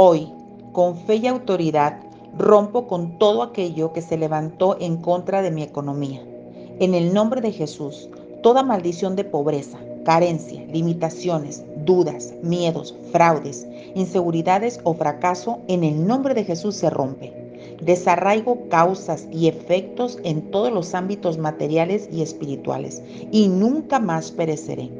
Hoy, 0.00 0.32
con 0.70 0.96
fe 0.96 1.16
y 1.16 1.26
autoridad, 1.26 1.98
rompo 2.38 2.86
con 2.86 3.18
todo 3.18 3.42
aquello 3.42 3.92
que 3.92 4.00
se 4.00 4.16
levantó 4.16 4.76
en 4.78 4.98
contra 4.98 5.42
de 5.42 5.50
mi 5.50 5.64
economía. 5.64 6.22
En 6.78 6.94
el 6.94 7.12
nombre 7.12 7.40
de 7.40 7.50
Jesús, 7.50 8.08
toda 8.40 8.62
maldición 8.62 9.16
de 9.16 9.24
pobreza, 9.24 9.76
carencia, 10.04 10.64
limitaciones, 10.66 11.64
dudas, 11.84 12.32
miedos, 12.44 12.94
fraudes, 13.10 13.66
inseguridades 13.96 14.78
o 14.84 14.94
fracaso, 14.94 15.58
en 15.66 15.82
el 15.82 16.06
nombre 16.06 16.32
de 16.32 16.44
Jesús 16.44 16.76
se 16.76 16.90
rompe. 16.90 17.32
Desarraigo 17.82 18.68
causas 18.68 19.26
y 19.32 19.48
efectos 19.48 20.20
en 20.22 20.42
todos 20.52 20.72
los 20.72 20.94
ámbitos 20.94 21.38
materiales 21.38 22.08
y 22.12 22.22
espirituales 22.22 23.02
y 23.32 23.48
nunca 23.48 23.98
más 23.98 24.30
pereceré. 24.30 24.90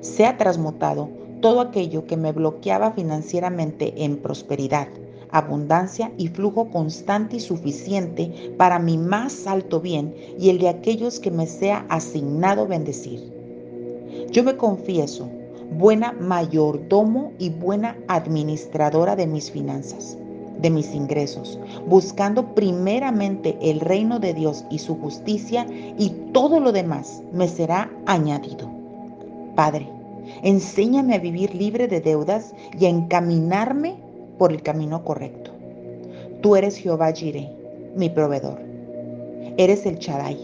Sea 0.00 0.36
transmutado 0.36 1.25
todo 1.46 1.60
aquello 1.60 2.06
que 2.06 2.16
me 2.16 2.32
bloqueaba 2.32 2.90
financieramente 2.90 4.02
en 4.04 4.16
prosperidad, 4.16 4.88
abundancia 5.30 6.10
y 6.18 6.26
flujo 6.26 6.70
constante 6.70 7.36
y 7.36 7.40
suficiente 7.40 8.52
para 8.58 8.80
mi 8.80 8.98
más 8.98 9.46
alto 9.46 9.80
bien 9.80 10.12
y 10.40 10.50
el 10.50 10.58
de 10.58 10.68
aquellos 10.68 11.20
que 11.20 11.30
me 11.30 11.46
sea 11.46 11.86
asignado 11.88 12.66
bendecir. 12.66 13.32
Yo 14.32 14.42
me 14.42 14.56
confieso 14.56 15.30
buena 15.70 16.10
mayordomo 16.18 17.32
y 17.38 17.50
buena 17.50 17.96
administradora 18.08 19.14
de 19.14 19.28
mis 19.28 19.48
finanzas, 19.48 20.18
de 20.60 20.70
mis 20.70 20.92
ingresos, 20.96 21.60
buscando 21.86 22.56
primeramente 22.56 23.56
el 23.62 23.78
reino 23.78 24.18
de 24.18 24.34
Dios 24.34 24.64
y 24.68 24.80
su 24.80 24.96
justicia 24.96 25.64
y 25.96 26.10
todo 26.32 26.58
lo 26.58 26.72
demás 26.72 27.22
me 27.32 27.46
será 27.46 27.88
añadido. 28.04 28.68
Padre, 29.54 29.95
enséñame 30.42 31.14
a 31.14 31.18
vivir 31.18 31.54
libre 31.54 31.88
de 31.88 32.00
deudas 32.00 32.54
y 32.78 32.86
a 32.86 32.88
encaminarme 32.88 33.96
por 34.38 34.52
el 34.52 34.62
camino 34.62 35.04
correcto. 35.04 35.50
Tú 36.42 36.56
eres 36.56 36.76
Jehová 36.76 37.12
Jireh, 37.12 37.50
mi 37.96 38.10
proveedor. 38.10 38.60
Eres 39.56 39.86
el 39.86 39.98
Chadai, 39.98 40.38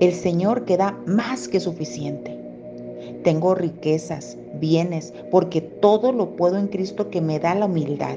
el 0.00 0.12
Señor 0.14 0.64
que 0.64 0.76
da 0.76 0.98
más 1.06 1.48
que 1.48 1.60
suficiente. 1.60 2.36
Tengo 3.22 3.54
riquezas, 3.54 4.38
bienes, 4.58 5.12
porque 5.30 5.60
todo 5.60 6.12
lo 6.12 6.36
puedo 6.36 6.58
en 6.58 6.68
Cristo 6.68 7.10
que 7.10 7.20
me 7.20 7.38
da 7.38 7.54
la 7.54 7.66
humildad, 7.66 8.16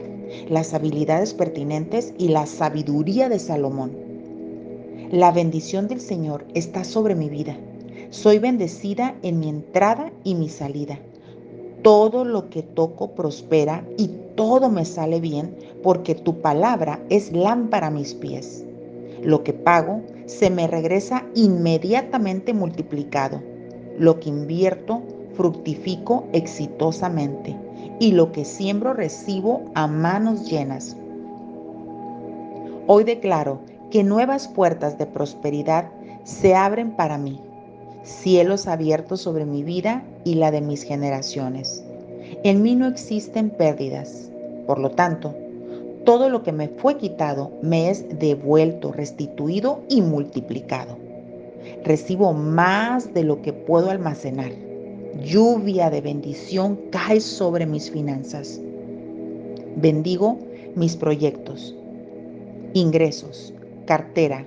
las 0.49 0.73
habilidades 0.73 1.33
pertinentes 1.33 2.13
y 2.17 2.29
la 2.29 2.45
sabiduría 2.45 3.27
de 3.27 3.39
Salomón. 3.39 3.91
La 5.11 5.31
bendición 5.31 5.87
del 5.87 5.99
Señor 5.99 6.45
está 6.53 6.83
sobre 6.83 7.15
mi 7.15 7.29
vida. 7.29 7.57
Soy 8.13 8.37
bendecida 8.37 9.15
en 9.23 9.39
mi 9.39 9.49
entrada 9.49 10.11
y 10.23 10.35
mi 10.35 10.47
salida. 10.47 10.99
Todo 11.81 12.25
lo 12.25 12.51
que 12.51 12.61
toco 12.61 13.15
prospera 13.15 13.87
y 13.97 14.07
todo 14.35 14.69
me 14.69 14.85
sale 14.85 15.19
bien 15.19 15.55
porque 15.81 16.13
tu 16.13 16.39
palabra 16.39 17.03
es 17.09 17.31
lámpara 17.31 17.87
a 17.87 17.89
mis 17.89 18.13
pies. 18.13 18.63
Lo 19.23 19.43
que 19.43 19.51
pago 19.51 20.03
se 20.27 20.51
me 20.51 20.67
regresa 20.67 21.25
inmediatamente 21.33 22.53
multiplicado. 22.53 23.41
Lo 23.97 24.19
que 24.19 24.29
invierto 24.29 25.01
fructifico 25.33 26.27
exitosamente 26.33 27.57
y 27.99 28.11
lo 28.11 28.31
que 28.31 28.45
siembro 28.45 28.93
recibo 28.93 29.63
a 29.73 29.87
manos 29.87 30.47
llenas. 30.47 30.95
Hoy 32.85 33.05
declaro 33.05 33.61
que 33.89 34.03
nuevas 34.03 34.47
puertas 34.47 34.99
de 34.99 35.07
prosperidad 35.07 35.89
se 36.23 36.53
abren 36.53 36.91
para 36.91 37.17
mí, 37.17 37.41
cielos 38.03 38.67
abiertos 38.67 39.21
sobre 39.21 39.45
mi 39.45 39.63
vida 39.63 40.03
y 40.23 40.35
la 40.35 40.51
de 40.51 40.61
mis 40.61 40.83
generaciones. 40.83 41.83
En 42.43 42.61
mí 42.61 42.75
no 42.75 42.87
existen 42.87 43.49
pérdidas. 43.49 44.29
Por 44.67 44.79
lo 44.79 44.91
tanto, 44.91 45.35
todo 46.05 46.29
lo 46.29 46.43
que 46.43 46.51
me 46.51 46.67
fue 46.67 46.97
quitado 46.97 47.51
me 47.61 47.89
es 47.89 48.19
devuelto, 48.19 48.91
restituido 48.91 49.81
y 49.89 50.01
multiplicado. 50.01 50.97
Recibo 51.83 52.33
más 52.33 53.13
de 53.13 53.23
lo 53.23 53.41
que 53.41 53.53
puedo 53.53 53.89
almacenar. 53.89 54.51
Lluvia 55.23 55.89
de 55.89 56.01
bendición 56.01 56.79
cae 56.91 57.21
sobre 57.21 57.65
mis 57.65 57.89
finanzas. 57.91 58.59
Bendigo 59.75 60.39
mis 60.75 60.95
proyectos, 60.95 61.75
ingresos, 62.73 63.53
cartera, 63.85 64.45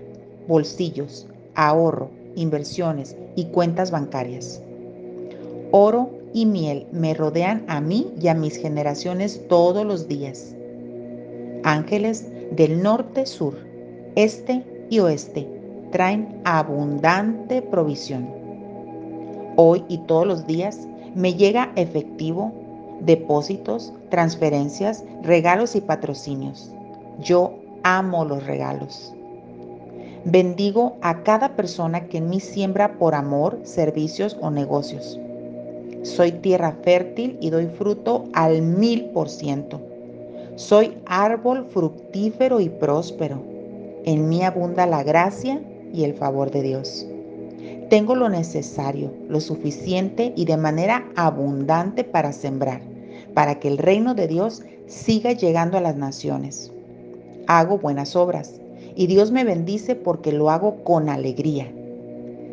bolsillos, 0.48 1.26
ahorro, 1.54 2.10
inversiones 2.36 3.16
y 3.34 3.46
cuentas 3.46 3.90
bancarias. 3.90 4.62
Oro 5.72 6.10
y 6.32 6.46
miel 6.46 6.86
me 6.92 7.14
rodean 7.14 7.64
a 7.66 7.80
mí 7.80 8.12
y 8.20 8.28
a 8.28 8.34
mis 8.34 8.56
generaciones 8.56 9.40
todos 9.48 9.84
los 9.84 10.06
días. 10.06 10.54
Ángeles 11.64 12.26
del 12.52 12.82
norte, 12.82 13.26
sur, 13.26 13.58
este 14.14 14.62
y 14.88 15.00
oeste 15.00 15.48
traen 15.90 16.40
abundante 16.44 17.62
provisión. 17.62 18.28
Hoy 19.56 19.84
y 19.88 19.98
todos 19.98 20.26
los 20.26 20.46
días 20.46 20.86
me 21.14 21.34
llega 21.34 21.72
efectivo, 21.76 22.52
depósitos, 23.00 23.92
transferencias, 24.10 25.04
regalos 25.22 25.74
y 25.74 25.80
patrocinios. 25.80 26.70
Yo 27.20 27.54
amo 27.82 28.24
los 28.24 28.44
regalos. 28.46 29.14
Bendigo 30.24 30.96
a 31.02 31.22
cada 31.22 31.54
persona 31.54 32.08
que 32.08 32.18
en 32.18 32.28
mí 32.28 32.40
siembra 32.40 32.98
por 32.98 33.14
amor, 33.14 33.60
servicios 33.62 34.36
o 34.40 34.50
negocios. 34.50 35.20
Soy 36.02 36.32
tierra 36.32 36.76
fértil 36.82 37.36
y 37.40 37.50
doy 37.50 37.66
fruto 37.66 38.24
al 38.32 38.62
mil 38.62 39.06
por 39.06 39.28
ciento. 39.28 39.80
Soy 40.56 40.96
árbol 41.06 41.66
fructífero 41.66 42.60
y 42.60 42.68
próspero. 42.68 43.42
En 44.04 44.28
mí 44.28 44.42
abunda 44.42 44.86
la 44.86 45.02
gracia 45.02 45.60
y 45.92 46.04
el 46.04 46.14
favor 46.14 46.50
de 46.50 46.62
Dios. 46.62 47.06
Tengo 47.88 48.14
lo 48.14 48.28
necesario, 48.28 49.12
lo 49.28 49.40
suficiente 49.40 50.32
y 50.36 50.44
de 50.44 50.56
manera 50.56 51.08
abundante 51.14 52.02
para 52.04 52.32
sembrar, 52.32 52.80
para 53.34 53.60
que 53.60 53.68
el 53.68 53.78
reino 53.78 54.14
de 54.14 54.26
Dios 54.26 54.62
siga 54.86 55.32
llegando 55.32 55.78
a 55.78 55.80
las 55.80 55.96
naciones. 55.96 56.72
Hago 57.46 57.78
buenas 57.78 58.16
obras 58.16 58.60
y 58.96 59.06
Dios 59.06 59.30
me 59.30 59.44
bendice 59.44 59.94
porque 59.94 60.32
lo 60.32 60.50
hago 60.50 60.82
con 60.82 61.08
alegría. 61.08 61.70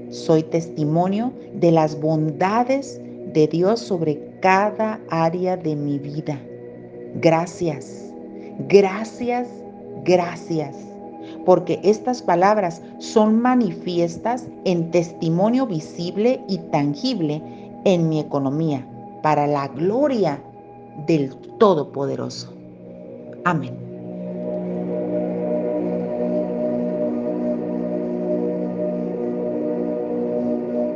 Soy 0.09 0.43
testimonio 0.43 1.31
de 1.55 1.71
las 1.71 1.99
bondades 1.99 3.01
de 3.33 3.47
Dios 3.47 3.79
sobre 3.79 4.19
cada 4.41 4.99
área 5.09 5.57
de 5.57 5.75
mi 5.75 5.97
vida. 5.97 6.39
Gracias, 7.15 8.13
gracias, 8.67 9.47
gracias, 10.03 10.75
porque 11.45 11.79
estas 11.83 12.21
palabras 12.21 12.81
son 12.99 13.39
manifiestas 13.41 14.47
en 14.65 14.91
testimonio 14.91 15.65
visible 15.65 16.41
y 16.47 16.57
tangible 16.71 17.41
en 17.85 18.09
mi 18.09 18.19
economía, 18.19 18.85
para 19.23 19.47
la 19.47 19.67
gloria 19.69 20.41
del 21.07 21.33
Todopoderoso. 21.57 22.53
Amén. 23.45 23.82